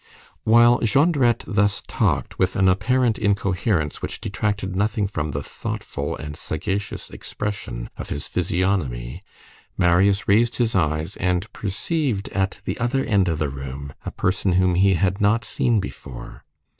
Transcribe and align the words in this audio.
While 0.45 0.79
Jondrette 0.79 1.43
thus 1.45 1.83
talked, 1.87 2.39
with 2.39 2.55
an 2.55 2.67
apparent 2.67 3.19
incoherence 3.19 4.01
which 4.01 4.19
detracted 4.19 4.75
nothing 4.75 5.05
from 5.05 5.29
the 5.29 5.43
thoughtful 5.43 6.17
and 6.17 6.35
sagacious 6.35 7.11
expression 7.11 7.87
of 7.97 8.09
his 8.09 8.27
physiognomy, 8.27 9.23
Marius 9.77 10.27
raised 10.27 10.55
his 10.55 10.73
eyes, 10.75 11.17
and 11.17 11.53
perceived 11.53 12.29
at 12.29 12.61
the 12.65 12.79
other 12.79 13.05
end 13.05 13.27
of 13.27 13.37
the 13.37 13.49
room 13.49 13.93
a 14.03 14.09
person 14.09 14.53
whom 14.53 14.73
he 14.73 14.95
had 14.95 15.21
not 15.21 15.45
seen 15.45 15.79
before. 15.79 16.45